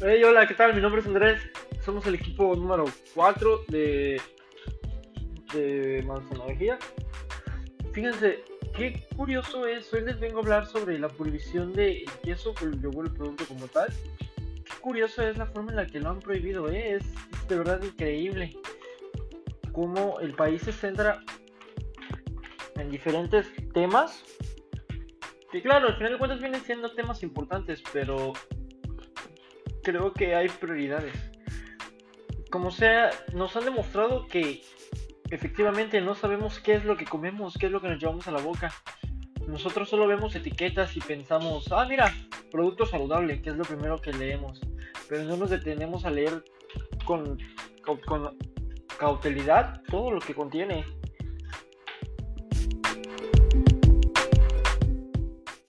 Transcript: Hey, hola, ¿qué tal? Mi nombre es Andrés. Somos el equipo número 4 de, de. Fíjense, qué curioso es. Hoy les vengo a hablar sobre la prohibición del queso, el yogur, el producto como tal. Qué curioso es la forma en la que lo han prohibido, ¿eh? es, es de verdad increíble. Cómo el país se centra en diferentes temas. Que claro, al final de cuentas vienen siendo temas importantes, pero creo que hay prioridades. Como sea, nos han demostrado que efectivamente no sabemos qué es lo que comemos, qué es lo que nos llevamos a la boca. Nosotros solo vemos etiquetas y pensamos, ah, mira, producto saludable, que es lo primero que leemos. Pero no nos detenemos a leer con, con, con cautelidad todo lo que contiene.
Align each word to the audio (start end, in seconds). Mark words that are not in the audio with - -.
Hey, 0.00 0.24
hola, 0.24 0.44
¿qué 0.48 0.54
tal? 0.54 0.74
Mi 0.74 0.80
nombre 0.80 1.00
es 1.00 1.06
Andrés. 1.06 1.40
Somos 1.80 2.04
el 2.06 2.16
equipo 2.16 2.56
número 2.56 2.84
4 3.14 3.64
de, 3.68 4.20
de. 5.52 6.78
Fíjense, 7.92 8.42
qué 8.76 9.06
curioso 9.16 9.68
es. 9.68 9.94
Hoy 9.94 10.02
les 10.02 10.18
vengo 10.18 10.38
a 10.38 10.42
hablar 10.42 10.66
sobre 10.66 10.98
la 10.98 11.08
prohibición 11.08 11.72
del 11.72 12.04
queso, 12.24 12.54
el 12.62 12.82
yogur, 12.82 13.06
el 13.06 13.12
producto 13.12 13.46
como 13.46 13.68
tal. 13.68 13.86
Qué 14.36 14.80
curioso 14.80 15.22
es 15.22 15.38
la 15.38 15.46
forma 15.46 15.70
en 15.70 15.76
la 15.76 15.86
que 15.86 16.00
lo 16.00 16.10
han 16.10 16.18
prohibido, 16.18 16.68
¿eh? 16.68 16.96
es, 16.96 17.04
es 17.04 17.48
de 17.48 17.56
verdad 17.56 17.80
increíble. 17.80 18.52
Cómo 19.72 20.18
el 20.18 20.34
país 20.34 20.62
se 20.62 20.72
centra 20.72 21.22
en 22.74 22.90
diferentes 22.90 23.46
temas. 23.72 24.24
Que 25.52 25.62
claro, 25.62 25.86
al 25.86 25.96
final 25.96 26.12
de 26.12 26.18
cuentas 26.18 26.40
vienen 26.40 26.60
siendo 26.62 26.92
temas 26.92 27.22
importantes, 27.22 27.80
pero 27.92 28.32
creo 29.84 30.12
que 30.12 30.34
hay 30.34 30.48
prioridades. 30.48 31.14
Como 32.50 32.72
sea, 32.72 33.10
nos 33.32 33.54
han 33.56 33.64
demostrado 33.64 34.26
que 34.26 34.62
efectivamente 35.30 36.00
no 36.00 36.14
sabemos 36.16 36.58
qué 36.58 36.74
es 36.74 36.84
lo 36.84 36.96
que 36.96 37.04
comemos, 37.04 37.54
qué 37.58 37.66
es 37.66 37.72
lo 37.72 37.80
que 37.80 37.88
nos 37.88 38.00
llevamos 38.00 38.26
a 38.26 38.32
la 38.32 38.40
boca. 38.40 38.72
Nosotros 39.46 39.88
solo 39.88 40.08
vemos 40.08 40.34
etiquetas 40.34 40.96
y 40.96 41.00
pensamos, 41.00 41.70
ah, 41.70 41.86
mira, 41.88 42.12
producto 42.50 42.86
saludable, 42.86 43.42
que 43.42 43.50
es 43.50 43.56
lo 43.56 43.64
primero 43.64 44.00
que 44.00 44.12
leemos. 44.12 44.60
Pero 45.08 45.24
no 45.24 45.36
nos 45.36 45.50
detenemos 45.50 46.04
a 46.04 46.10
leer 46.10 46.44
con, 47.04 47.38
con, 47.84 47.98
con 48.00 48.36
cautelidad 48.98 49.82
todo 49.90 50.10
lo 50.10 50.20
que 50.20 50.34
contiene. 50.34 50.84